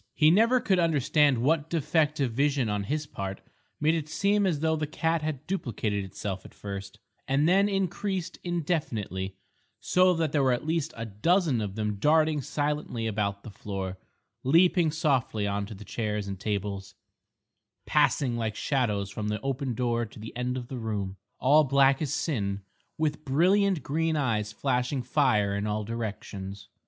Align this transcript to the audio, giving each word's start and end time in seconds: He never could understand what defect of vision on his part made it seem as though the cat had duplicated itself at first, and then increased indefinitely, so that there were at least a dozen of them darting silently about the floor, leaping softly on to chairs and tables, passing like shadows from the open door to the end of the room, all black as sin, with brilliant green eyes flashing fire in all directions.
He 0.15 0.31
never 0.31 0.59
could 0.59 0.79
understand 0.79 1.43
what 1.43 1.69
defect 1.69 2.19
of 2.21 2.31
vision 2.31 2.69
on 2.69 2.85
his 2.85 3.05
part 3.05 3.39
made 3.79 3.93
it 3.93 4.09
seem 4.09 4.47
as 4.47 4.61
though 4.61 4.75
the 4.75 4.87
cat 4.87 5.21
had 5.21 5.45
duplicated 5.45 6.03
itself 6.03 6.43
at 6.43 6.55
first, 6.55 6.97
and 7.27 7.47
then 7.47 7.69
increased 7.69 8.39
indefinitely, 8.43 9.35
so 9.79 10.15
that 10.15 10.31
there 10.31 10.41
were 10.41 10.53
at 10.53 10.65
least 10.65 10.91
a 10.97 11.05
dozen 11.05 11.61
of 11.61 11.75
them 11.75 11.97
darting 11.97 12.41
silently 12.41 13.05
about 13.05 13.43
the 13.43 13.51
floor, 13.51 13.99
leaping 14.43 14.89
softly 14.89 15.45
on 15.45 15.67
to 15.67 15.75
chairs 15.85 16.27
and 16.27 16.39
tables, 16.39 16.95
passing 17.85 18.35
like 18.35 18.55
shadows 18.55 19.11
from 19.11 19.27
the 19.27 19.39
open 19.41 19.75
door 19.75 20.03
to 20.07 20.17
the 20.17 20.35
end 20.35 20.57
of 20.57 20.67
the 20.67 20.79
room, 20.79 21.15
all 21.37 21.63
black 21.63 22.01
as 22.01 22.11
sin, 22.11 22.61
with 22.97 23.23
brilliant 23.23 23.83
green 23.83 24.15
eyes 24.15 24.51
flashing 24.51 25.03
fire 25.03 25.55
in 25.55 25.67
all 25.67 25.83
directions. 25.83 26.69